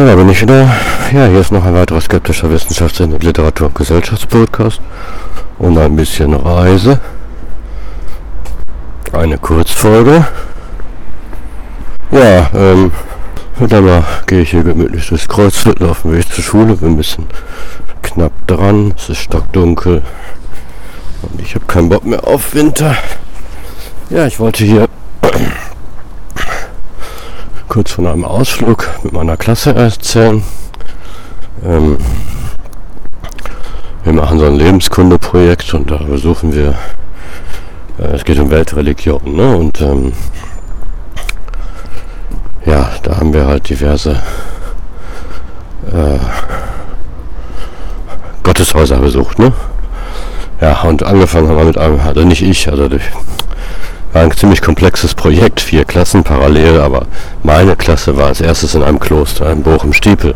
[0.00, 0.62] So, da bin ich wieder.
[1.12, 4.80] Ja, hier ist noch ein weiterer skeptischer Wissenschafts- und Literatur- und Gesellschaftspodcast
[5.58, 6.98] und ein bisschen Reise.
[9.12, 10.26] Eine Kurzfolge.
[12.12, 12.92] Ja, ähm,
[13.58, 16.76] dann gehe ich hier gemütlich durchs Kreuzviertel auf dem Weg zur Schule.
[16.76, 17.26] Bin ein bisschen
[18.00, 18.94] knapp dran.
[18.96, 20.00] Es ist stockdunkel.
[21.20, 22.96] Und ich habe keinen Bock mehr auf Winter.
[24.08, 24.88] Ja, ich wollte hier
[27.70, 30.42] kurz von einem Ausflug mit meiner Klasse erzählen.
[31.64, 31.98] Ähm,
[34.02, 36.74] wir machen so ein Lebenskundeprojekt und da besuchen wir,
[37.98, 39.56] äh, es geht um Weltreligion, ne?
[39.56, 40.12] Und ähm,
[42.66, 44.20] ja, da haben wir halt diverse
[45.92, 46.18] äh,
[48.42, 49.52] Gotteshäuser besucht, ne?
[50.60, 52.88] Ja, und angefangen haben wir mit einem, also nicht ich, also
[54.12, 57.06] war ein ziemlich komplexes Projekt, vier Klassen parallel, aber
[57.42, 60.34] meine Klasse war als erstes in einem Kloster, in Bochum-Stiepel.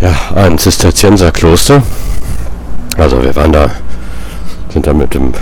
[0.00, 1.82] Ja, ein Zisterzienserkloster.
[2.96, 3.70] Also wir waren da,
[4.72, 5.32] sind da mit dem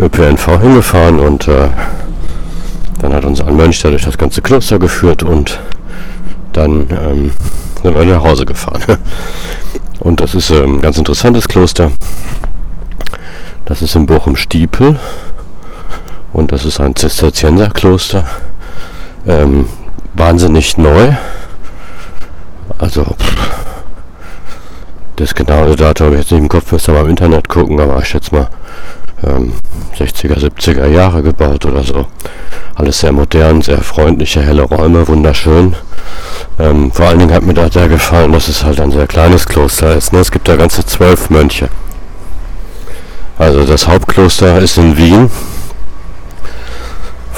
[0.00, 1.68] ÖPNV hingefahren und äh,
[3.00, 5.60] dann hat uns ein Mönch da durch das ganze Kloster geführt und
[6.52, 7.30] dann ähm,
[7.82, 8.82] sind wir nach Hause gefahren.
[10.00, 11.90] Und das ist ähm, ein ganz interessantes Kloster.
[13.64, 14.96] Das ist in Bochum-Stiepel
[16.38, 18.24] und das ist ein Zisterzienserkloster.
[19.26, 19.68] Ähm,
[20.14, 21.12] wahnsinnig neu.
[22.78, 23.36] Also pff,
[25.16, 27.98] das genaue Datum habe ich jetzt nicht im Kopf, müsste mal im Internet gucken, aber
[27.98, 28.48] ich schätze mal
[29.26, 29.52] ähm,
[29.98, 32.06] 60er, 70er Jahre gebaut oder so.
[32.76, 35.74] Alles sehr modern, sehr freundliche, helle Räume, wunderschön.
[36.60, 39.44] Ähm, vor allen Dingen hat mir da sehr gefallen, dass es halt ein sehr kleines
[39.44, 40.12] Kloster ist.
[40.12, 40.20] Ne?
[40.20, 41.68] Es gibt da ganze zwölf Mönche.
[43.38, 45.30] Also das Hauptkloster ist in Wien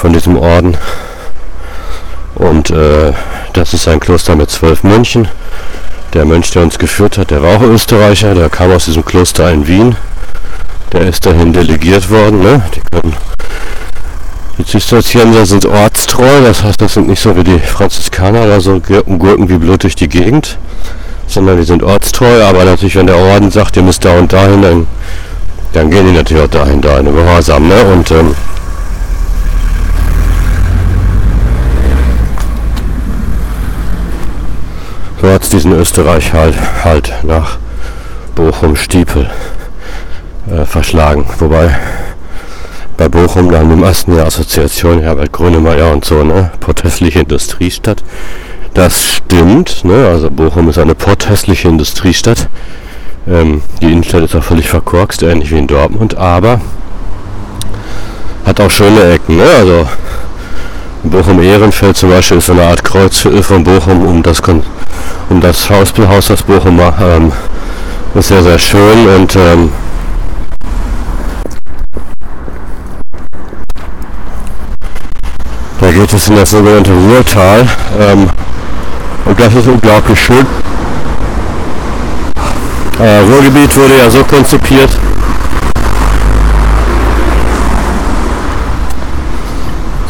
[0.01, 0.75] von diesem Orden.
[2.33, 3.13] Und äh,
[3.53, 5.27] das ist ein Kloster mit zwölf Mönchen.
[6.13, 9.51] Der Mönch, der uns geführt hat, der war auch Österreicher, der kam aus diesem Kloster
[9.51, 9.95] in Wien.
[10.91, 12.41] Der ist dahin delegiert worden.
[12.41, 12.63] Ne?
[12.73, 13.13] Die, können,
[14.57, 18.79] die Zisterzienser sind ortstreu, das heißt, das sind nicht so wie die Franziskaner oder so
[18.79, 20.57] gurken wie Blut durch die Gegend,
[21.27, 22.43] sondern die sind ortstreu.
[22.43, 24.87] Aber natürlich, wenn der Orden sagt, ihr müsst da und dahin, dann,
[25.73, 27.67] dann gehen die natürlich auch dahin, da in Gehorsam.
[27.67, 27.83] Ne?
[27.93, 28.35] Und ähm,
[35.21, 37.59] So hat es diesen Österreich halt, halt nach
[38.33, 39.29] Bochum-Stiepel
[40.49, 41.25] äh, verschlagen.
[41.37, 41.77] Wobei
[42.97, 46.49] bei Bochum dann im ersten Jahr Assoziation Herbert Grönemeyer und so, ne?
[46.59, 48.03] Porthässliche Industriestadt.
[48.73, 50.07] Das stimmt, ne?
[50.07, 52.49] Also Bochum ist eine porthässliche Industriestadt.
[53.27, 56.61] Ähm, die Innenstadt ist auch völlig verkorkst, ähnlich wie in Dortmund, aber
[58.43, 59.45] hat auch schöne Ecken, ne?
[59.59, 59.87] Also
[61.03, 64.41] Bochum-Ehrenfeld zum Beispiel ist so eine Art Kreuzviertel von Bochum um das
[65.29, 67.31] um das Schauspielhaus, das Bochum ähm,
[68.13, 69.71] ist sehr, sehr schön und ähm,
[75.79, 77.67] da geht es in das sogenannte Ruhrtal
[77.99, 78.29] ähm,
[79.25, 80.45] und das ist unglaublich schön.
[82.99, 84.91] Äh, Ruhrgebiet wurde ja so konzipiert,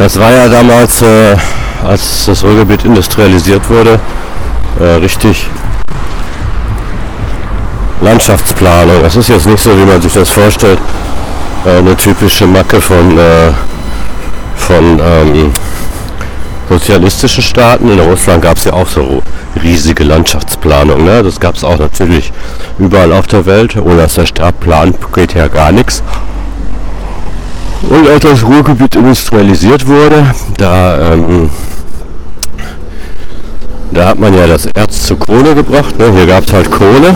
[0.01, 1.35] das war ja damals, äh,
[1.87, 3.99] als das Ruhrgebiet industrialisiert wurde,
[4.79, 5.45] äh, richtig
[8.01, 9.03] Landschaftsplanung.
[9.03, 10.79] Das ist jetzt nicht so, wie man sich das vorstellt,
[11.65, 13.51] äh, eine typische Macke von, äh,
[14.55, 15.51] von ähm,
[16.67, 17.91] sozialistischen Staaten.
[17.91, 19.21] In Russland gab es ja auch so
[19.61, 21.05] riesige Landschaftsplanung.
[21.05, 21.21] Ne?
[21.21, 22.33] Das gab es auch natürlich
[22.79, 23.77] überall auf der Welt.
[23.77, 26.01] Ohne dass der Staat plant, geht ja gar nichts.
[27.89, 31.49] Und als das Ruhrgebiet industrialisiert wurde, da ähm,
[33.93, 35.99] da hat man ja das Erz zur Kohle gebracht.
[35.99, 36.13] Ne?
[36.13, 37.13] Hier gab es halt Kohle.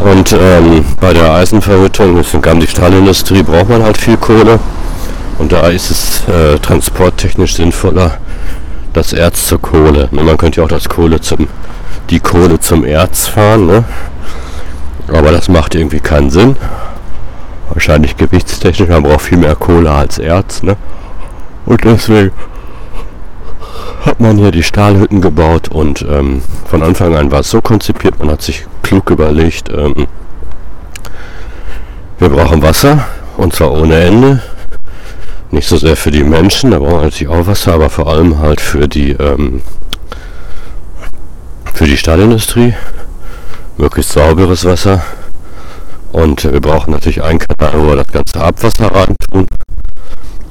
[0.00, 4.58] Und ähm, bei der Eisenverhüttung, deswegen kam die Stahlindustrie, braucht man halt viel Kohle.
[5.38, 8.18] Und da ist es äh, transporttechnisch sinnvoller,
[8.92, 10.08] das Erz zur Kohle.
[10.10, 10.24] Ne?
[10.24, 11.46] Man könnte ja auch das Kohle zum,
[12.10, 13.66] die Kohle zum Erz fahren.
[13.66, 13.84] Ne?
[15.06, 16.56] Aber das macht irgendwie keinen Sinn.
[17.72, 20.62] Wahrscheinlich gewichtstechnisch, man braucht viel mehr Kohle als Erz.
[20.62, 20.76] Ne?
[21.64, 22.32] Und deswegen
[24.04, 28.18] hat man hier die Stahlhütten gebaut und ähm, von Anfang an war es so konzipiert,
[28.18, 30.06] man hat sich klug überlegt, ähm,
[32.18, 34.42] wir brauchen Wasser und zwar ohne Ende.
[35.50, 38.38] Nicht so sehr für die Menschen, da brauchen wir natürlich auch Wasser, aber vor allem
[38.38, 39.62] halt für die ähm,
[41.74, 42.74] für die Stahlindustrie.
[43.76, 45.02] Möglichst sauberes Wasser.
[46.12, 49.46] Und wir brauchen natürlich einen Kanal, wo wir das ganze Abwasser rein tun.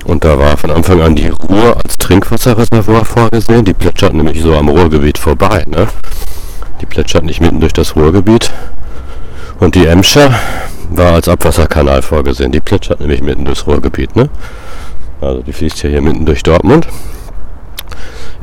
[0.05, 3.63] Und da war von Anfang an die Ruhr als Trinkwasserreservoir vorgesehen.
[3.63, 5.63] Die plätschert nämlich so am Ruhrgebiet vorbei.
[5.67, 5.87] Ne?
[6.81, 8.51] Die plätschert nicht mitten durch das Ruhrgebiet.
[9.59, 10.33] Und die Emscher
[10.89, 12.51] war als Abwasserkanal vorgesehen.
[12.51, 14.15] Die plätschert nämlich mitten durchs Ruhrgebiet.
[14.15, 14.29] Ne?
[15.21, 16.87] Also die fließt ja hier mitten durch Dortmund.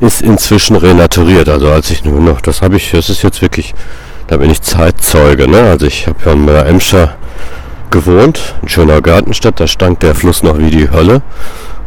[0.01, 1.49] Ist inzwischen renaturiert.
[1.49, 3.75] Also als ich nur noch, das habe ich, das ist jetzt wirklich,
[4.29, 5.49] da bin ich Zeitzeuge.
[5.49, 5.63] Ne?
[5.63, 7.17] Also ich habe ja in Emscher
[7.91, 11.23] gewohnt, in schöner Gartenstadt, da stank der Fluss noch wie die Hölle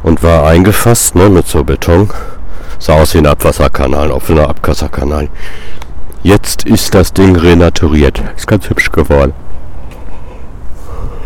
[0.04, 2.10] und war eingefasst ne, mit so Beton.
[2.80, 5.30] Sah aus wie ein Abwasserkanal, offener Abwasserkanal.
[6.24, 8.22] Jetzt ist das Ding renaturiert.
[8.36, 9.34] Ist ganz hübsch geworden.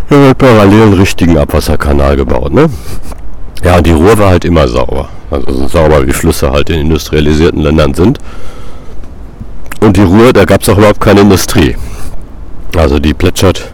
[0.10, 2.70] Da wird parallel einen richtigen Abwasserkanal gebaut, ne?
[3.64, 5.10] Ja, und die Ruhr war halt immer sauber.
[5.32, 8.20] Also so sauber wie Flüsse halt in industrialisierten Ländern sind.
[9.86, 11.76] Und die Ruhr, da gab es auch überhaupt keine Industrie.
[12.76, 13.72] Also die plätschert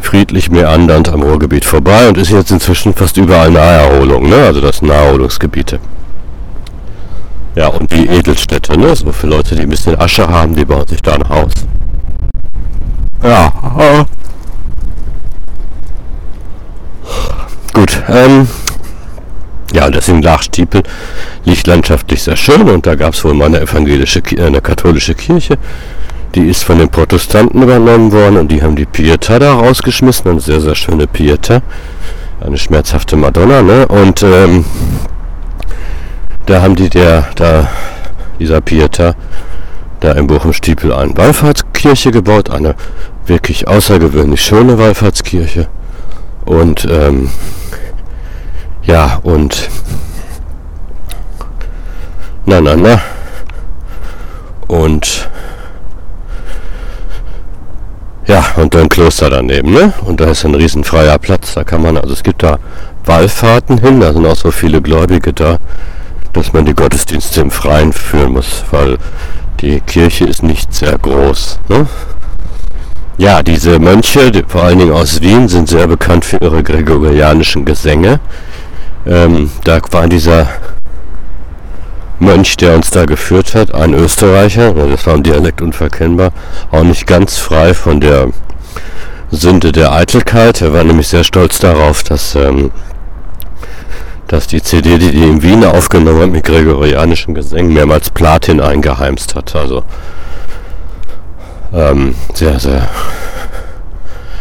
[0.00, 4.36] friedlich meandernd am Ruhrgebiet vorbei und ist jetzt inzwischen fast überall Naherholung, ne?
[4.36, 5.80] Also das Naherholungsgebiete.
[7.56, 8.94] Ja, und die Edelstädte, ne?
[8.94, 11.52] So für Leute, die ein bisschen Asche haben, die bauen sich da ein Haus.
[13.24, 13.52] Ja.
[17.72, 18.46] Gut, ähm,
[19.72, 20.82] ja, deswegen lag Stiepel,
[21.44, 25.14] liegt landschaftlich sehr schön und da gab es wohl mal eine evangelische, äh, eine katholische
[25.14, 25.58] Kirche.
[26.34, 30.30] Die ist von den Protestanten übernommen worden und die haben die Pieta da rausgeschmissen.
[30.30, 31.62] Eine sehr, sehr schöne Pieta.
[32.40, 33.88] Eine schmerzhafte Madonna, ne?
[33.88, 34.64] Und ähm,
[36.46, 37.68] da haben die der, da,
[38.38, 39.14] dieser Pieta,
[40.00, 42.50] da im Bochum-Stiepel eine Wallfahrtskirche gebaut.
[42.50, 42.74] Eine
[43.26, 45.66] wirklich außergewöhnlich schöne Wallfahrtskirche.
[46.44, 47.30] Und ähm,
[48.88, 49.68] ja, und
[52.46, 53.00] na na na.
[54.66, 55.28] Und
[58.26, 59.92] ja, und dann Kloster daneben, ne?
[60.04, 61.54] Und da ist ein riesenfreier Platz.
[61.54, 62.58] Da kann man, also es gibt da
[63.04, 65.58] Wallfahrten hin, da sind auch so viele Gläubige da,
[66.32, 68.98] dass man die Gottesdienste im Freien führen muss, weil
[69.60, 71.60] die Kirche ist nicht sehr groß.
[71.68, 71.86] Ne?
[73.18, 77.64] Ja, diese Mönche, die, vor allen Dingen aus Wien, sind sehr bekannt für ihre gregorianischen
[77.64, 78.20] Gesänge.
[79.08, 80.48] Ähm, da war dieser
[82.18, 86.32] Mönch, der uns da geführt hat, ein Österreicher, das war im Dialekt unverkennbar,
[86.70, 88.28] auch nicht ganz frei von der
[89.30, 90.60] Sünde der Eitelkeit.
[90.60, 92.70] Er war nämlich sehr stolz darauf, dass, ähm,
[94.26, 99.34] dass die CD, die die in Wien aufgenommen hat mit gregorianischen Gesängen, mehrmals Platin eingeheimst
[99.34, 99.54] hat.
[99.56, 99.84] Also
[101.72, 102.88] ähm, sehr, sehr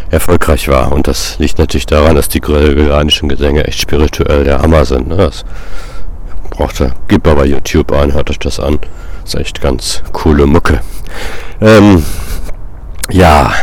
[0.09, 0.91] erfolgreich war.
[0.91, 5.07] Und das liegt natürlich daran, dass die gregorianischen Gesänge echt spirituell der Hammer sind.
[5.07, 5.17] Ne?
[5.17, 5.45] Das
[6.49, 6.91] braucht er.
[7.07, 8.79] Gebt mal YouTube ein, hört euch das an.
[9.25, 10.81] ist echt ganz coole Mucke.
[11.61, 12.03] Ähm,
[13.09, 13.53] ja,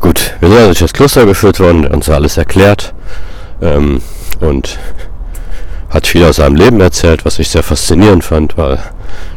[0.00, 0.34] gut.
[0.40, 2.94] Wir sind durch das Kloster geführt worden, uns alles erklärt.
[3.62, 4.00] Ähm,
[4.40, 4.78] und
[5.90, 8.78] hat viel aus seinem Leben erzählt, was ich sehr faszinierend fand, weil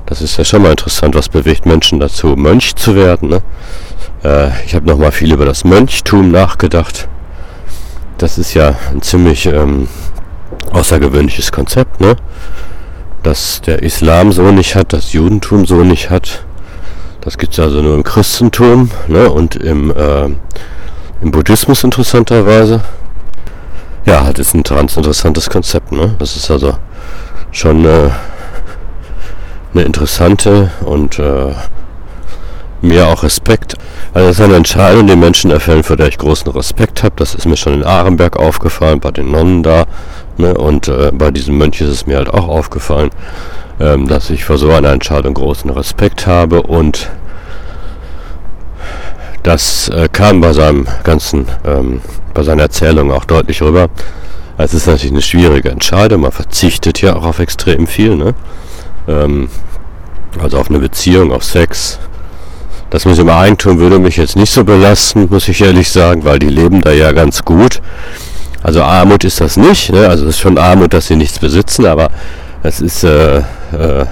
[0.05, 3.29] das ist ja schon mal interessant, was bewegt Menschen dazu, Mönch zu werden.
[3.29, 3.41] Ne?
[4.23, 7.07] Äh, ich habe nochmal viel über das Mönchtum nachgedacht.
[8.17, 9.87] Das ist ja ein ziemlich ähm,
[10.71, 12.15] außergewöhnliches Konzept, ne?
[13.21, 16.45] dass der Islam so nicht hat, das Judentum so nicht hat.
[17.21, 19.29] Das gibt es also nur im Christentum ne?
[19.29, 20.25] und im, äh,
[21.21, 22.81] im Buddhismus interessanterweise.
[24.05, 25.91] Ja, das ist ein ganz interessantes Konzept.
[25.91, 26.15] Ne?
[26.19, 26.77] Das ist also
[27.51, 28.09] schon äh,
[29.73, 31.53] eine interessante und äh,
[32.83, 33.75] mir auch Respekt.
[34.13, 37.15] Also das ist eine Entscheidung, die Menschen erfüllen, vor der ich großen Respekt habe.
[37.15, 39.85] Das ist mir schon in Arenberg aufgefallen, bei den Nonnen da.
[40.37, 40.53] Ne?
[40.53, 43.09] Und äh, bei diesem Mönch ist es mir halt auch aufgefallen,
[43.79, 47.09] ähm, dass ich vor so einer Entscheidung großen Respekt habe und
[49.43, 52.01] das äh, kam bei seinem ganzen, ähm,
[52.33, 53.89] bei seiner Erzählung auch deutlich rüber.
[54.57, 58.35] Es ist natürlich eine schwierige Entscheidung, man verzichtet ja auch auf extrem viel, ne?
[59.07, 59.49] Ähm,
[60.41, 61.99] also auf eine Beziehung, auf Sex.
[62.93, 66.37] Das mit dem Eigentum würde mich jetzt nicht so belasten, muss ich ehrlich sagen, weil
[66.37, 67.81] die leben da ja ganz gut.
[68.61, 70.07] Also Armut ist das nicht, ne?
[70.07, 72.11] also es ist schon Armut, dass sie nichts besitzen, aber
[72.61, 74.05] es ist äh, äh,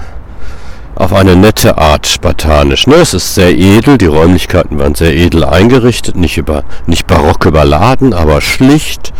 [0.96, 2.88] auf eine nette Art spartanisch.
[2.88, 2.96] Ne?
[2.96, 8.12] Es ist sehr edel, die Räumlichkeiten waren sehr edel eingerichtet, nicht, über, nicht barock überladen,
[8.12, 9.12] aber schlicht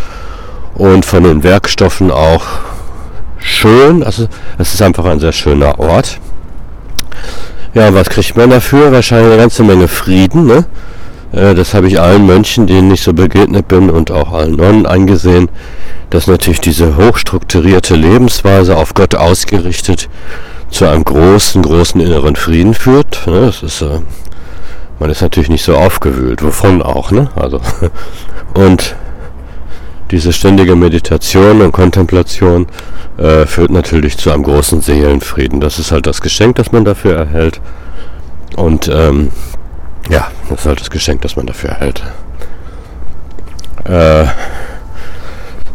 [0.74, 2.42] und von den Werkstoffen auch
[3.38, 4.02] schön.
[4.02, 4.26] Also
[4.58, 6.18] es ist einfach ein sehr schöner Ort.
[7.74, 8.92] Ja, was kriegt man dafür?
[8.92, 10.46] Wahrscheinlich eine ganze Menge Frieden.
[10.46, 10.66] Ne?
[11.32, 14.86] Äh, das habe ich allen Mönchen, denen ich so begegnet bin und auch allen Nonnen
[14.86, 15.48] angesehen,
[16.10, 20.10] dass natürlich diese hochstrukturierte Lebensweise auf Gott ausgerichtet
[20.70, 23.26] zu einem großen, großen inneren Frieden führt.
[23.26, 23.46] Ne?
[23.46, 24.00] Das ist, äh,
[24.98, 27.10] man ist natürlich nicht so aufgewühlt, wovon auch.
[27.10, 27.30] Ne?
[27.36, 27.60] Also,
[28.54, 28.96] und
[30.12, 32.66] diese ständige Meditation und Kontemplation
[33.16, 35.60] äh, führt natürlich zu einem großen Seelenfrieden.
[35.60, 37.60] Das ist halt das Geschenk, das man dafür erhält.
[38.56, 39.30] Und ähm,
[40.10, 42.02] ja, das ist halt das Geschenk, das man dafür erhält.
[43.84, 44.26] Äh,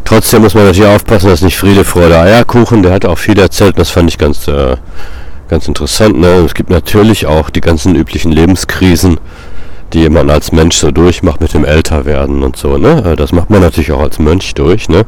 [0.04, 3.76] trotzdem muss man natürlich aufpassen, dass nicht Friede, Freude, Eierkuchen, der hat auch viel erzählt,
[3.78, 4.76] das fand ich ganz, äh,
[5.48, 6.18] ganz interessant.
[6.18, 6.44] Ne?
[6.46, 9.18] Es gibt natürlich auch die ganzen üblichen Lebenskrisen,
[9.92, 12.76] die man als Mensch so durchmacht mit dem Älterwerden und so.
[12.76, 13.02] Ne?
[13.04, 14.88] Äh, das macht man natürlich auch als Mönch durch.
[14.88, 15.04] Ne?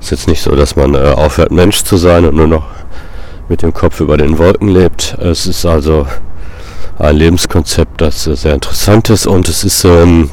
[0.00, 2.64] Ist jetzt nicht so, dass man äh, aufhört, Mensch zu sein und nur noch
[3.48, 5.16] mit dem Kopf über den Wolken lebt.
[5.20, 6.06] Es ist also
[6.98, 10.30] ein Lebenskonzept, das äh, sehr interessant ist und es ist, ähm,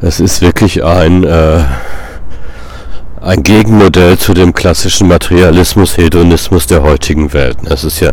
[0.00, 1.64] es ist wirklich ein, äh,
[3.20, 7.58] ein Gegenmodell zu dem klassischen Materialismus, Hedonismus der heutigen Welt.
[7.68, 8.12] Es ist ja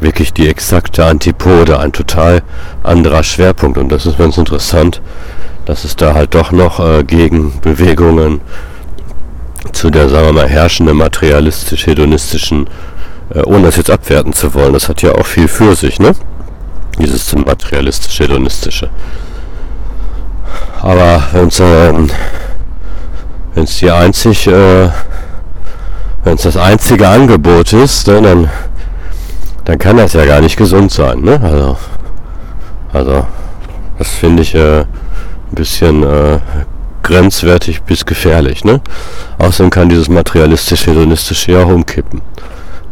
[0.00, 2.42] wirklich die exakte Antipode, ein total
[2.82, 3.78] anderer Schwerpunkt.
[3.78, 5.00] Und das ist ganz interessant,
[5.66, 8.40] dass es da halt doch noch äh, Gegenbewegungen
[9.72, 12.68] zu der, sagen wir mal, herrschenden materialistisch-hedonistischen,
[13.34, 16.12] äh, ohne das jetzt abwerten zu wollen, das hat ja auch viel für sich, ne?
[16.98, 18.90] Dieses materialistisch-hedonistische.
[20.80, 22.10] Aber wenn es ähm,
[23.54, 24.88] wenn's die einzig, äh,
[26.24, 28.50] wenn es das einzige Angebot ist, ne, dann
[29.64, 31.20] dann kann das ja gar nicht gesund sein.
[31.20, 31.40] Ne?
[31.42, 31.76] Also,
[32.92, 33.26] also
[33.98, 34.86] das finde ich äh, ein
[35.52, 36.38] bisschen äh,
[37.02, 38.64] grenzwertig bis gefährlich.
[38.64, 38.80] Ne?
[39.38, 42.22] Außerdem kann dieses materialistisch-hedonistische ja auch umkippen.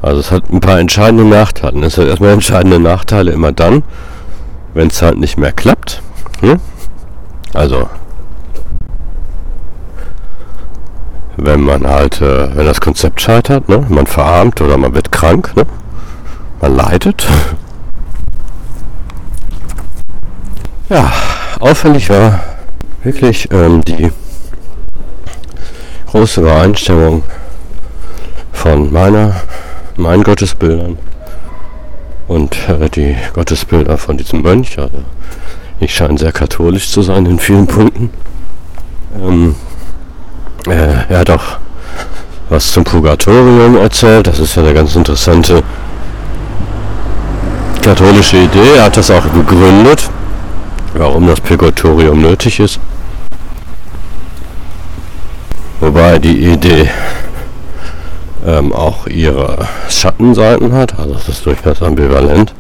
[0.01, 1.85] Also es hat ein paar entscheidende Nachteile.
[1.87, 3.83] Es hat erstmal entscheidende Nachteile immer dann,
[4.75, 6.03] wenn es halt nicht mehr klappt.
[6.41, 6.61] Hm?
[7.55, 7.89] Also
[11.37, 13.87] wenn man halt, äh, wenn das Konzept scheitert, ne?
[13.89, 15.65] man verarmt oder man wird krank, ne?
[16.61, 17.27] Man leidet.
[20.89, 21.13] Ja,
[21.61, 22.41] auffällig war
[23.03, 24.11] wirklich ähm, die
[26.07, 27.23] große Übereinstimmung
[28.53, 29.37] von meiner,
[29.97, 30.99] meinen Gottesbildern
[32.27, 34.79] und äh, die Gottesbilder von diesem Mönch.
[34.79, 35.05] Also
[35.81, 38.11] ich scheine sehr katholisch zu sein in vielen Punkten.
[39.21, 39.55] Ähm,
[40.67, 41.59] äh, er hat auch
[42.49, 44.27] was zum Purgatorium erzählt.
[44.27, 45.63] Das ist ja eine ganz interessante
[47.89, 48.77] katholische Idee.
[48.77, 50.11] Er hat das auch begründet,
[50.93, 52.79] warum das Purgatorium nötig ist.
[55.81, 56.91] Wobei die Idee
[58.47, 60.99] ähm, auch ihre Schattenseiten hat.
[60.99, 62.53] Also es ist durchaus ambivalent.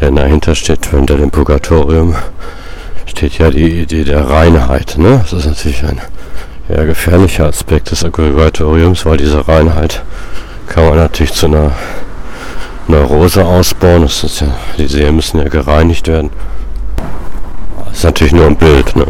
[0.00, 2.16] Denn dahinter steht, hinter dem Purgatorium
[3.06, 4.98] steht ja die Idee der Reinheit.
[4.98, 5.20] Ne?
[5.22, 6.00] Das ist natürlich ein
[6.68, 10.02] eher gefährlicher Aspekt des Purgatoriums, weil diese Reinheit
[10.66, 11.70] kann man natürlich zu einer
[12.88, 14.02] Neurose ausbauen.
[14.02, 16.30] Das ist ja, die Seelen müssen ja gereinigt werden.
[17.86, 19.06] Das ist natürlich nur ein Bild, ne?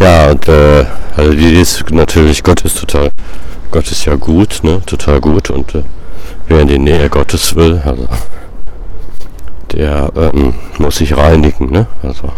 [0.00, 0.84] Ja, und äh,
[1.16, 3.10] also die Idee ist natürlich, Gott ist total,
[3.70, 4.82] Gott ist ja gut, ne?
[4.84, 5.82] Total gut und äh,
[6.48, 8.06] wer in die Nähe Gottes will, also
[9.72, 11.86] der ähm, muss sich reinigen, ne?
[12.02, 12.32] Also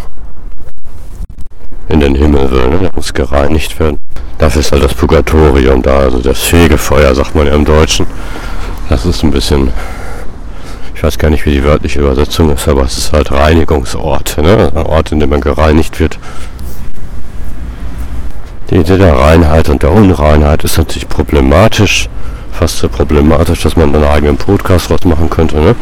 [1.88, 2.68] in den Himmel will.
[2.68, 2.90] Ne?
[2.94, 3.98] Muss gereinigt werden.
[4.38, 8.06] Dafür ist halt das Purgatorium da, also das Fegefeuer, sagt man ja im Deutschen.
[8.88, 9.72] Das ist ein bisschen,
[10.94, 14.70] ich weiß gar nicht, wie die wörtliche Übersetzung ist, aber es ist halt Reinigungsort, ne?
[14.74, 16.18] ein Ort, in dem man gereinigt wird.
[18.70, 22.08] Die Idee der Reinheit und der Unreinheit ist natürlich problematisch,
[22.52, 25.56] fast so problematisch, dass man einen eigenen Podcast rausmachen könnte.
[25.56, 25.76] Ne?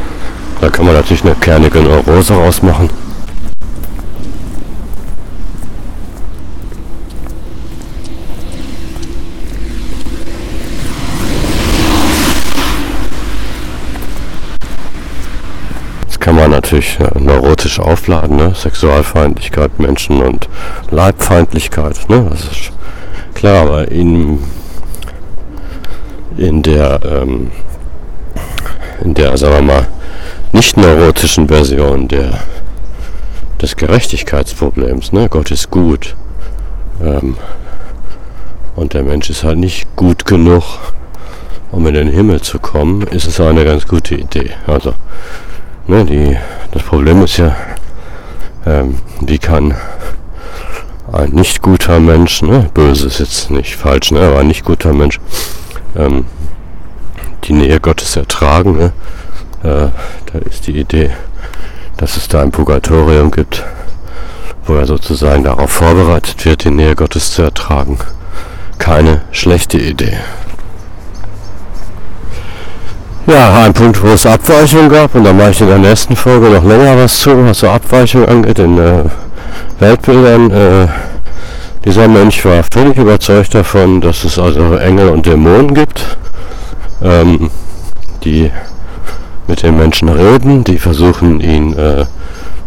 [0.60, 2.90] Da kann man natürlich eine kernige Neurose rausmachen.
[16.24, 18.54] Kann man natürlich äh, neurotisch aufladen, ne?
[18.54, 20.48] Sexualfeindlichkeit, Menschen- und
[20.90, 22.28] Leibfeindlichkeit, ne?
[22.30, 22.72] Das ist
[23.34, 24.38] klar, aber in,
[26.38, 27.50] in der, ähm,
[29.02, 29.86] in der, sagen wir mal,
[30.52, 32.38] nicht neurotischen Version der,
[33.60, 35.28] des Gerechtigkeitsproblems, ne?
[35.28, 36.16] Gott ist gut.
[37.02, 37.36] Ähm,
[38.76, 40.62] und der Mensch ist halt nicht gut genug,
[41.70, 44.52] um in den Himmel zu kommen, ist es eine ganz gute Idee.
[44.66, 44.94] Also
[45.86, 46.36] Ne, die,
[46.72, 47.54] das Problem ist ja,
[48.66, 49.74] ähm, wie kann
[51.12, 54.94] ein nicht guter Mensch, ne, böse ist jetzt nicht falsch, ne, aber ein nicht guter
[54.94, 55.20] Mensch,
[55.94, 56.24] ähm,
[57.44, 58.76] die Nähe Gottes ertragen.
[58.76, 58.92] Ne?
[59.62, 59.88] Äh,
[60.32, 61.10] da ist die Idee,
[61.98, 63.62] dass es da ein Purgatorium gibt,
[64.64, 67.98] wo er sozusagen darauf vorbereitet wird, die Nähe Gottes zu ertragen.
[68.78, 70.18] Keine schlechte Idee.
[73.26, 76.50] Ja, ein Punkt, wo es Abweichungen gab, und da mache ich in der nächsten Folge
[76.50, 79.04] noch länger was zu, was so Abweichungen angeht, in äh,
[79.78, 80.50] Weltbildern.
[80.50, 80.88] Äh,
[81.86, 86.18] dieser Mönch war völlig überzeugt davon, dass es also Engel und Dämonen gibt,
[87.02, 87.50] ähm,
[88.24, 88.50] die
[89.46, 92.04] mit den Menschen reden, die versuchen ihn äh,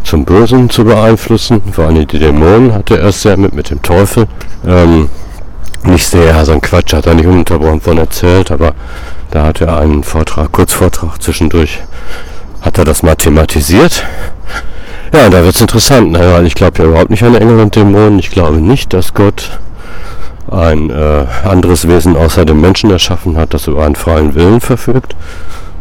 [0.03, 1.61] zum Bösen zu beeinflussen.
[1.71, 4.25] Vor allem die Dämonen hatte er sehr mit, mit dem Teufel.
[4.65, 5.09] Ähm,
[5.87, 8.73] nicht sehr, so ein Quatsch hat er nicht ununterbrochen von erzählt, aber
[9.31, 11.79] da hat er einen Vortrag, Kurzvortrag zwischendurch,
[12.61, 14.03] hat er das mathematisiert.
[15.13, 16.33] Ja, da wird es interessant, ne?
[16.33, 18.19] weil ich glaube ja überhaupt nicht an Engel und Dämonen.
[18.19, 19.59] Ich glaube nicht, dass Gott
[20.51, 25.15] ein äh, anderes Wesen außer dem Menschen erschaffen hat, das über einen freien Willen verfügt.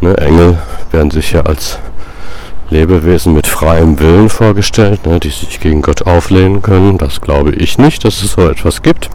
[0.00, 0.16] Ne?
[0.18, 0.58] Engel
[0.92, 1.78] werden sich ja als
[2.70, 5.20] Lebewesen mit freiem Willen vorgestellt, ne?
[5.20, 6.98] die sich gegen Gott auflehnen können.
[6.98, 9.08] Das glaube ich nicht, dass es so etwas gibt.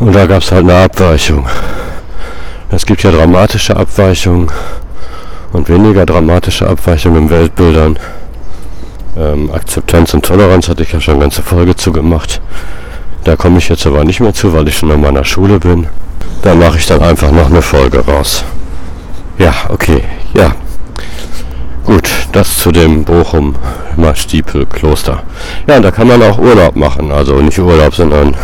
[0.00, 1.46] Und da gab es halt eine Abweichung.
[2.70, 4.50] Es gibt ja dramatische Abweichungen
[5.52, 7.98] und weniger dramatische Abweichungen in Weltbildern.
[9.18, 12.40] Ähm, Akzeptanz und Toleranz hatte ich ja schon eine ganze Folge zugemacht.
[13.24, 15.86] Da komme ich jetzt aber nicht mehr zu, weil ich schon an meiner Schule bin.
[16.40, 18.42] Da mache ich dann einfach noch eine Folge raus.
[19.36, 20.02] Ja, okay,
[20.32, 20.54] ja.
[21.84, 23.54] Gut, das zu dem Bochum
[24.14, 25.24] Stiepel Kloster.
[25.66, 27.12] Ja, da kann man auch Urlaub machen.
[27.12, 28.34] Also nicht Urlaub, sondern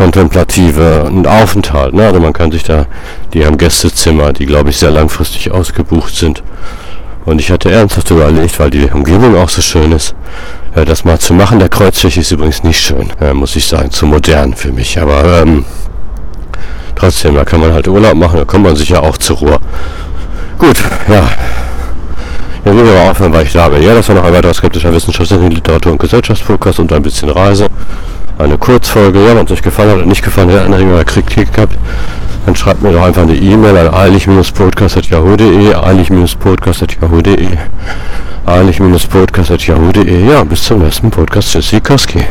[0.00, 1.92] kontemplative Aufenthalt.
[1.92, 2.06] Ne?
[2.06, 2.86] Also man kann sich da,
[3.34, 6.42] die haben Gästezimmer, die glaube ich sehr langfristig ausgebucht sind.
[7.26, 10.14] Und ich hatte ernsthaft überlegt, weil die Umgebung auch so schön ist,
[10.74, 11.58] äh, das mal zu machen.
[11.58, 14.98] Der Kreuzweg ist übrigens nicht schön, äh, muss ich sagen, zu modern für mich.
[14.98, 15.66] Aber ähm,
[16.96, 19.58] trotzdem, da kann man halt Urlaub machen, da kommt man sicher auch zur Ruhe.
[20.56, 21.28] Gut, ja.
[22.64, 23.82] Will ich aber aufhören, weil ich da bin.
[23.82, 27.68] Ja, das war noch ein weiterer skeptischer Wissenschafts-, Literatur- und Gesellschaftspodcast und ein bisschen Reise
[28.40, 29.20] eine Kurzfolge.
[29.24, 31.76] Ja, wenn es euch gefallen hat oder nicht gefallen hat, Anregungen oder Kritik habt,
[32.46, 37.48] dann schreibt mir doch einfach eine E-Mail an eilig-podcast.yahoo.de, eilig-podcast.yahoo.de,
[38.46, 40.26] eilig-podcast.yahoo.de.
[40.26, 41.52] Ja, bis zum nächsten Podcast.
[41.52, 42.24] Tschüss, Koski.